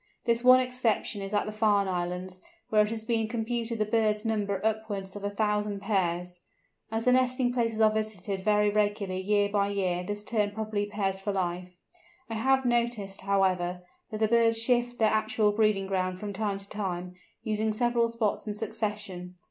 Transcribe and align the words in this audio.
This 0.25 0.43
one 0.43 0.59
exception 0.59 1.21
is 1.21 1.31
at 1.31 1.45
the 1.45 1.51
Farne 1.51 1.87
Islands, 1.87 2.41
where 2.69 2.81
it 2.81 2.89
has 2.89 3.03
been 3.05 3.27
computed 3.27 3.77
the 3.77 3.85
birds 3.85 4.25
number 4.25 4.59
upwards 4.65 5.15
of 5.15 5.23
a 5.23 5.29
thousand 5.29 5.79
pairs. 5.79 6.39
As 6.91 7.05
the 7.05 7.11
nesting 7.11 7.53
places 7.53 7.79
are 7.79 7.91
visited 7.91 8.41
very 8.43 8.71
regularly 8.71 9.21
year 9.21 9.47
by 9.47 9.67
year 9.67 10.03
this 10.03 10.23
Tern 10.23 10.49
probably 10.53 10.87
pairs 10.87 11.19
for 11.19 11.31
life. 11.31 11.79
I 12.31 12.33
have 12.33 12.65
noticed, 12.65 13.21
however, 13.21 13.83
that 14.09 14.17
the 14.17 14.27
birds 14.27 14.57
shift 14.59 14.97
their 14.97 15.11
actual 15.13 15.51
breeding 15.51 15.85
ground 15.85 16.19
from 16.19 16.33
time 16.33 16.57
to 16.57 16.67
time, 16.67 17.13
using 17.43 17.71
several 17.71 18.07
spots 18.09 18.47
in 18.47 18.55
succession. 18.55 19.35